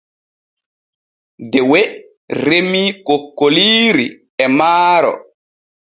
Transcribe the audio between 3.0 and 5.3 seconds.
kokkoliiri e maaro.